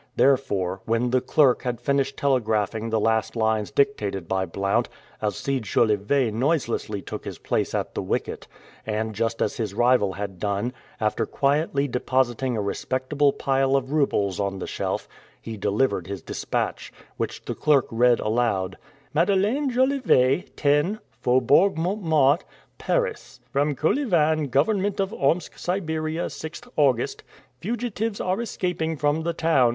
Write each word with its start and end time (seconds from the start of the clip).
Therefore, 0.15 0.81
when 0.85 1.11
the 1.11 1.21
clerk 1.21 1.61
had 1.61 1.79
finished 1.79 2.17
telegraphing 2.17 2.89
the 2.89 2.99
last 2.99 3.35
lines 3.35 3.69
dictated 3.69 4.27
by 4.27 4.47
Blount, 4.47 4.89
Alcide 5.21 5.61
Jolivet 5.65 6.33
noiselessly 6.33 7.03
took 7.03 7.23
his 7.23 7.37
place 7.37 7.75
at 7.75 7.93
the 7.93 8.01
wicket, 8.01 8.47
and, 8.83 9.13
just 9.13 9.43
as 9.43 9.57
his 9.57 9.75
rival 9.75 10.13
had 10.13 10.39
done, 10.39 10.73
after 10.99 11.27
quietly 11.27 11.87
depositing 11.87 12.57
a 12.57 12.63
respectable 12.63 13.31
pile 13.31 13.75
of 13.75 13.91
roubles 13.91 14.39
on 14.39 14.57
the 14.57 14.65
shelf, 14.65 15.07
he 15.39 15.55
delivered 15.55 16.07
his 16.07 16.23
dispatch, 16.23 16.91
which 17.17 17.45
the 17.45 17.53
clerk 17.53 17.85
read 17.91 18.19
aloud: 18.21 18.79
"Madeleine 19.13 19.69
Jolivet, 19.69 20.55
10, 20.57 20.97
Faubourg 21.11 21.77
Montmartre, 21.77 22.43
Paris. 22.79 23.39
"From 23.51 23.75
Kolyvan, 23.75 24.49
Government 24.49 24.99
of 24.99 25.13
Omsk, 25.13 25.59
Siberia, 25.59 26.25
6th 26.31 26.67
August. 26.75 27.23
"Fugitives 27.59 28.19
are 28.19 28.41
escaping 28.41 28.97
from 28.97 29.21
the 29.21 29.33
town. 29.33 29.69